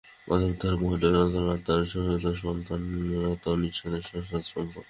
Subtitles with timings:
[0.27, 4.75] অতএব ধর্ম হইল সনাতন আত্মার সহিত সনাতন ঈশ্বরের শাশ্বত সম্পর্ক।